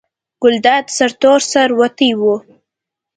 ګلداد 0.41 0.85
سرتور 0.97 1.39
سر 1.51 1.69
وتی 1.79 2.11
و. 2.19 2.21